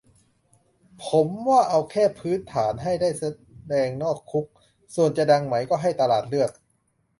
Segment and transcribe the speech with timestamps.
[1.05, 3.23] ผมว่าเอาแค่พื้นฐาน ให้ได้แส
[3.73, 4.45] ดงนอกคุก
[4.95, 6.51] ส่วนจะดังไหมก็ให้ตลาดเลือก